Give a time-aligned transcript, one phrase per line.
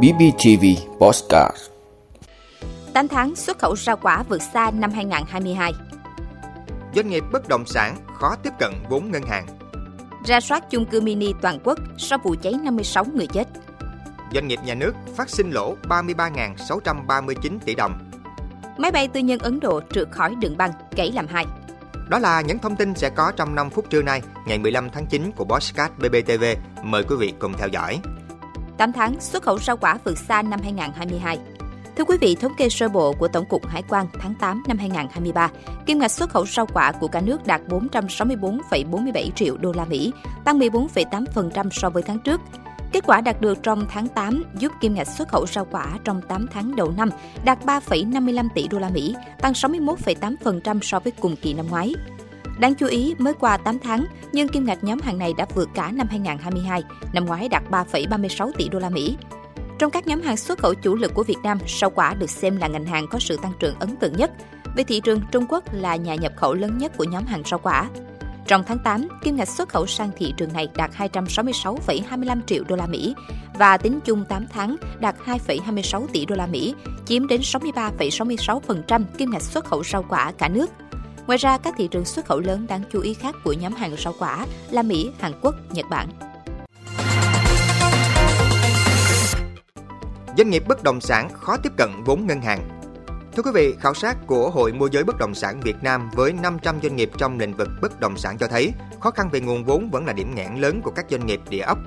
[0.00, 0.64] BBTV
[0.98, 1.56] Postcard.
[2.92, 5.72] 8 tháng xuất khẩu rau quả vượt xa năm 2022
[6.94, 9.46] Doanh nghiệp bất động sản khó tiếp cận vốn ngân hàng.
[10.24, 13.48] Ra soát chung cư mini toàn quốc sau vụ cháy 56 người chết.
[14.34, 18.10] Doanh nghiệp nhà nước phát sinh lỗ 33.639 tỷ đồng.
[18.78, 21.46] Máy bay tư nhân Ấn Độ trượt khỏi đường băng, gãy làm hai.
[22.08, 25.06] Đó là những thông tin sẽ có trong 5 phút trưa nay, ngày 15 tháng
[25.06, 26.44] 9 của Bosscat BBTV.
[26.82, 28.00] Mời quý vị cùng theo dõi.
[28.78, 31.38] 8 tháng xuất khẩu rau quả vượt xa năm 2022
[31.96, 34.78] Thưa quý vị, thống kê sơ bộ của Tổng cục Hải quan tháng 8 năm
[34.78, 35.50] 2023,
[35.86, 40.12] kim ngạch xuất khẩu rau quả của cả nước đạt 464,47 triệu đô la Mỹ,
[40.44, 42.40] tăng 14,8% so với tháng trước.
[42.92, 46.20] Kết quả đạt được trong tháng 8 giúp kim ngạch xuất khẩu rau quả trong
[46.28, 47.10] 8 tháng đầu năm
[47.44, 51.94] đạt 3,55 tỷ đô la Mỹ, tăng 61,8% so với cùng kỳ năm ngoái.
[52.62, 55.68] Đáng chú ý, mới qua 8 tháng, nhưng kim ngạch nhóm hàng này đã vượt
[55.74, 59.16] cả năm 2022, năm ngoái đạt 3,36 tỷ đô la Mỹ.
[59.78, 62.56] Trong các nhóm hàng xuất khẩu chủ lực của Việt Nam, rau quả được xem
[62.56, 64.30] là ngành hàng có sự tăng trưởng ấn tượng nhất.
[64.76, 67.58] Về thị trường, Trung Quốc là nhà nhập khẩu lớn nhất của nhóm hàng rau
[67.58, 67.88] quả.
[68.46, 72.76] Trong tháng 8, kim ngạch xuất khẩu sang thị trường này đạt 266,25 triệu đô
[72.76, 73.14] la Mỹ
[73.54, 76.74] và tính chung 8 tháng đạt 2,26 tỷ đô la Mỹ,
[77.06, 80.70] chiếm đến 63,66% kim ngạch xuất khẩu rau quả cả nước.
[81.26, 83.96] Ngoài ra, các thị trường xuất khẩu lớn đáng chú ý khác của nhóm hàng
[84.04, 86.08] rau quả là Mỹ, Hàn Quốc, Nhật Bản.
[90.38, 92.68] Doanh nghiệp bất động sản khó tiếp cận vốn ngân hàng.
[93.36, 96.32] Thưa quý vị, khảo sát của Hội môi giới bất động sản Việt Nam với
[96.32, 99.64] 500 doanh nghiệp trong lĩnh vực bất động sản cho thấy khó khăn về nguồn
[99.64, 101.78] vốn vẫn là điểm nghẽn lớn của các doanh nghiệp địa ốc.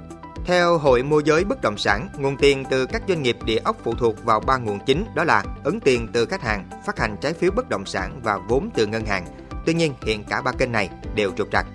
[0.46, 3.78] Theo Hội môi giới bất động sản, nguồn tiền từ các doanh nghiệp địa ốc
[3.84, 7.16] phụ thuộc vào ba nguồn chính đó là ứng tiền từ khách hàng, phát hành
[7.22, 9.26] trái phiếu bất động sản và vốn từ ngân hàng.
[9.66, 11.66] Tuy nhiên, hiện cả ba kênh này đều trục trặc.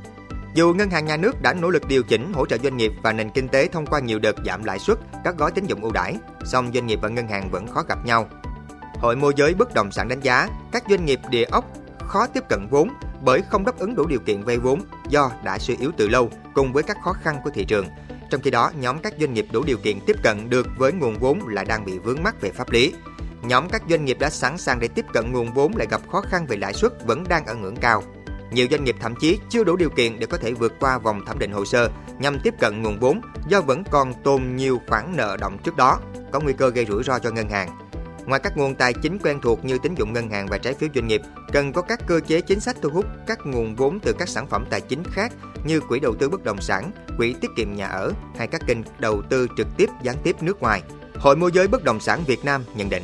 [0.54, 3.12] Dù ngân hàng nhà nước đã nỗ lực điều chỉnh hỗ trợ doanh nghiệp và
[3.12, 5.92] nền kinh tế thông qua nhiều đợt giảm lãi suất, các gói tín dụng ưu
[5.92, 8.28] đãi, song doanh nghiệp và ngân hàng vẫn khó gặp nhau.
[8.94, 11.64] Hội môi giới bất động sản đánh giá các doanh nghiệp địa ốc
[12.08, 12.88] khó tiếp cận vốn
[13.24, 16.30] bởi không đáp ứng đủ điều kiện vay vốn do đã suy yếu từ lâu
[16.54, 17.86] cùng với các khó khăn của thị trường.
[18.30, 21.18] Trong khi đó, nhóm các doanh nghiệp đủ điều kiện tiếp cận được với nguồn
[21.18, 22.92] vốn lại đang bị vướng mắc về pháp lý.
[23.42, 26.20] Nhóm các doanh nghiệp đã sẵn sàng để tiếp cận nguồn vốn lại gặp khó
[26.20, 28.02] khăn về lãi suất vẫn đang ở ngưỡng cao.
[28.52, 31.24] Nhiều doanh nghiệp thậm chí chưa đủ điều kiện để có thể vượt qua vòng
[31.26, 35.16] thẩm định hồ sơ nhằm tiếp cận nguồn vốn do vẫn còn tồn nhiều khoản
[35.16, 35.98] nợ động trước đó,
[36.32, 37.89] có nguy cơ gây rủi ro cho ngân hàng.
[38.26, 40.88] Ngoài các nguồn tài chính quen thuộc như tín dụng ngân hàng và trái phiếu
[40.94, 41.20] doanh nghiệp,
[41.52, 44.46] cần có các cơ chế chính sách thu hút các nguồn vốn từ các sản
[44.46, 45.32] phẩm tài chính khác
[45.64, 48.78] như quỹ đầu tư bất động sản, quỹ tiết kiệm nhà ở hay các kênh
[48.98, 50.82] đầu tư trực tiếp gián tiếp nước ngoài.
[51.14, 53.02] Hội môi giới bất động sản Việt Nam nhận định.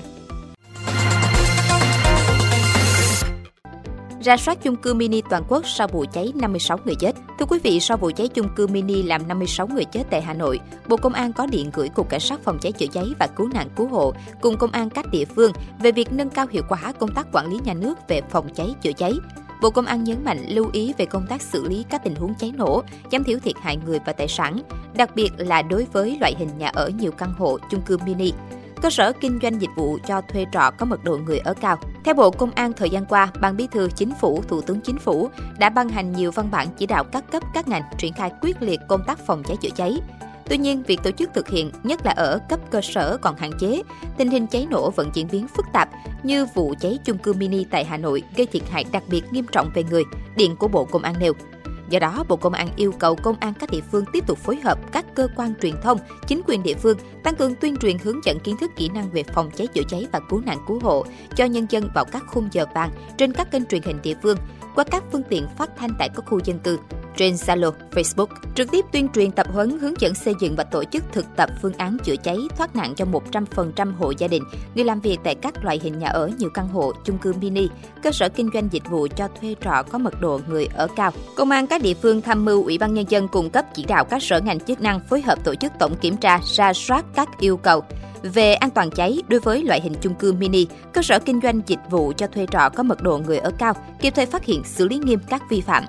[4.26, 7.12] Ra soát chung cư mini toàn quốc sau vụ cháy 56 người chết.
[7.38, 10.34] Thưa quý vị, sau vụ cháy chung cư mini làm 56 người chết tại Hà
[10.34, 13.26] Nội, Bộ Công an có điện gửi Cục Cảnh sát phòng cháy chữa cháy và
[13.36, 16.62] cứu nạn cứu hộ cùng công an các địa phương về việc nâng cao hiệu
[16.68, 19.12] quả công tác quản lý nhà nước về phòng cháy chữa cháy.
[19.62, 22.34] Bộ Công an nhấn mạnh lưu ý về công tác xử lý các tình huống
[22.34, 22.82] cháy nổ,
[23.12, 24.62] giảm thiểu thiệt hại người và tài sản,
[24.96, 28.32] đặc biệt là đối với loại hình nhà ở nhiều căn hộ, chung cư mini
[28.86, 31.78] cơ sở kinh doanh dịch vụ cho thuê trọ có mật độ người ở cao.
[32.04, 34.98] Theo Bộ Công an thời gian qua, Ban Bí thư Chính phủ, Thủ tướng Chính
[34.98, 38.30] phủ đã ban hành nhiều văn bản chỉ đạo các cấp các ngành triển khai
[38.40, 40.00] quyết liệt công tác phòng cháy chữa cháy.
[40.48, 43.50] Tuy nhiên, việc tổ chức thực hiện, nhất là ở cấp cơ sở còn hạn
[43.58, 43.82] chế,
[44.16, 45.88] tình hình cháy nổ vẫn diễn biến phức tạp
[46.22, 49.46] như vụ cháy chung cư mini tại Hà Nội gây thiệt hại đặc biệt nghiêm
[49.52, 50.04] trọng về người,
[50.36, 51.32] điện của Bộ Công an nêu.
[51.88, 54.56] Do đó, Bộ Công an yêu cầu công an các địa phương tiếp tục phối
[54.56, 58.24] hợp các cơ quan truyền thông, chính quyền địa phương tăng cường tuyên truyền hướng
[58.24, 61.04] dẫn kiến thức kỹ năng về phòng cháy chữa cháy và cứu nạn cứu hộ
[61.36, 64.36] cho nhân dân vào các khung giờ vàng trên các kênh truyền hình địa phương
[64.74, 66.78] qua các phương tiện phát thanh tại các khu dân cư
[67.16, 70.84] trên Zalo, Facebook, trực tiếp tuyên truyền tập huấn hướng dẫn xây dựng và tổ
[70.84, 74.42] chức thực tập phương án chữa cháy thoát nạn cho 100% hộ gia đình,
[74.74, 77.68] người làm việc tại các loại hình nhà ở nhiều căn hộ, chung cư mini,
[78.02, 81.12] cơ sở kinh doanh dịch vụ cho thuê trọ có mật độ người ở cao.
[81.36, 84.04] Công an các địa phương tham mưu Ủy ban nhân dân cung cấp chỉ đạo
[84.04, 87.28] các sở ngành chức năng phối hợp tổ chức tổng kiểm tra, ra soát các
[87.38, 87.82] yêu cầu
[88.22, 91.60] về an toàn cháy đối với loại hình chung cư mini, cơ sở kinh doanh
[91.66, 94.64] dịch vụ cho thuê trọ có mật độ người ở cao, kịp thời phát hiện
[94.64, 95.84] xử lý nghiêm các vi phạm.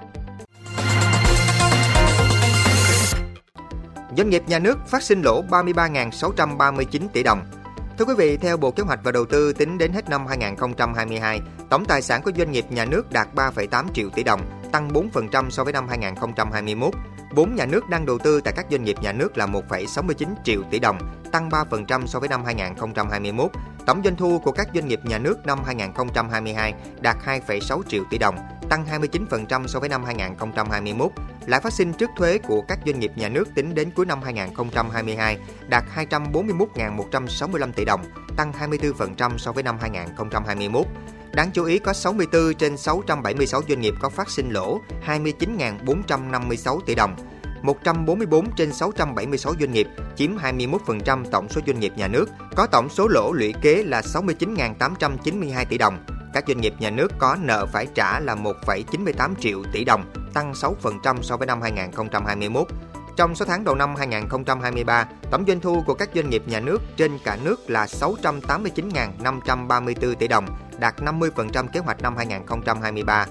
[4.18, 7.42] Doanh nghiệp nhà nước phát sinh lỗ 33.639 tỷ đồng.
[7.98, 11.42] Thưa quý vị, theo Bộ Kế hoạch và Đầu tư tính đến hết năm 2022,
[11.69, 14.42] tổng tài sản của doanh nghiệp nhà nước đạt 3,8 triệu tỷ đồng,
[14.72, 16.94] tăng 4% so với năm 2021.
[17.32, 20.62] Vốn nhà nước đang đầu tư tại các doanh nghiệp nhà nước là 1,69 triệu
[20.72, 20.98] tỷ đồng,
[21.32, 23.52] tăng 3% so với năm 2021.
[23.86, 28.18] Tổng doanh thu của các doanh nghiệp nhà nước năm 2022 đạt 2,6 triệu tỷ
[28.18, 28.36] đồng,
[28.70, 31.12] tăng 29% so với năm 2021.
[31.46, 34.22] Lãi phát sinh trước thuế của các doanh nghiệp nhà nước tính đến cuối năm
[34.22, 35.38] 2022
[35.70, 38.02] đạt 241.165 tỷ đồng,
[38.38, 40.86] tăng 24% so với năm 2021.
[41.34, 46.96] Đáng chú ý có 64 trên 676 doanh nghiệp có phát sinh lỗ 29.456 tỷ
[46.96, 47.16] đồng,
[47.62, 52.90] 144 trên 676 doanh nghiệp, chiếm 21% tổng số doanh nghiệp nhà nước, có tổng
[52.90, 56.06] số lỗ lũy kế là 69.892 tỷ đồng.
[56.34, 60.54] Các doanh nghiệp nhà nước có nợ phải trả là 1,98 triệu tỷ đồng, tăng
[60.54, 62.68] 6% so với năm 2021.
[63.18, 66.81] Trong 6 tháng đầu năm 2023, tổng doanh thu của các doanh nghiệp nhà nước
[66.98, 70.46] trên cả nước là 689.534 tỷ đồng,
[70.80, 73.25] đạt 50% kế hoạch năm 2023.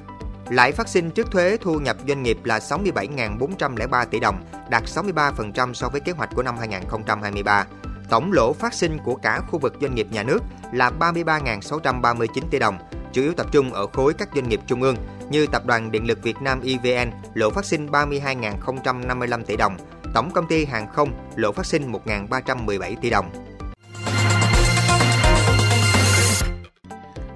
[0.50, 5.73] Lãi phát sinh trước thuế thu nhập doanh nghiệp là 67.403 tỷ đồng, đạt 63%
[5.73, 7.67] so với kế hoạch của năm 2023.
[8.11, 10.38] Tổng lỗ phát sinh của cả khu vực doanh nghiệp nhà nước
[10.73, 12.79] là 33.639 tỷ đồng,
[13.17, 14.97] chủ yếu tập trung ở khối các doanh nghiệp trung ương
[15.31, 19.77] như Tập đoàn Điện lực Việt Nam EVN lỗ phát sinh 32.055 tỷ đồng,
[20.15, 23.31] Tổng công ty Hàng không lỗ phát sinh 1.317 tỷ đồng.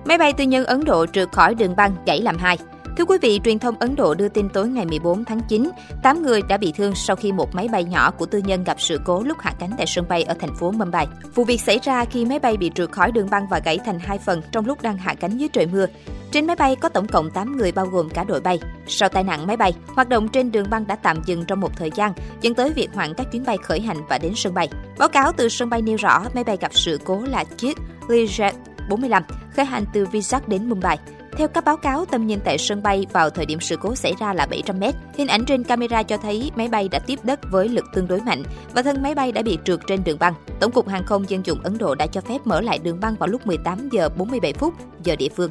[0.05, 2.59] Máy bay tư nhân Ấn Độ trượt khỏi đường băng gãy làm hai.
[2.97, 5.71] Thưa quý vị, truyền thông Ấn Độ đưa tin tối ngày 14 tháng 9,
[6.03, 8.81] 8 người đã bị thương sau khi một máy bay nhỏ của tư nhân gặp
[8.81, 11.07] sự cố lúc hạ cánh tại sân bay ở thành phố Mumbai.
[11.35, 13.99] Vụ việc xảy ra khi máy bay bị trượt khỏi đường băng và gãy thành
[13.99, 15.87] hai phần trong lúc đang hạ cánh dưới trời mưa.
[16.33, 18.61] Trên máy bay có tổng cộng 8 người bao gồm cả đội bay.
[18.87, 21.77] Sau tai nạn máy bay, hoạt động trên đường băng đã tạm dừng trong một
[21.77, 24.69] thời gian, dẫn tới việc hoãn các chuyến bay khởi hành và đến sân bay.
[24.99, 27.79] Báo cáo từ sân bay nêu rõ máy bay gặp sự cố là chiếc
[28.09, 28.53] Learjet
[28.89, 29.23] 45
[29.57, 30.99] khởi hành từ Vizag đến Mumbai.
[31.33, 34.15] Theo các báo cáo, tầm nhìn tại sân bay vào thời điểm sự cố xảy
[34.21, 34.85] ra là 700 m.
[35.15, 38.21] Hình ảnh trên camera cho thấy máy bay đã tiếp đất với lực tương đối
[38.21, 38.43] mạnh
[38.75, 40.35] và thân máy bay đã bị trượt trên đường băng.
[40.61, 43.15] Tổng cục Hàng không Dân dụng Ấn Độ đã cho phép mở lại đường băng
[43.15, 45.51] vào lúc 18 giờ 47 phút giờ địa phương.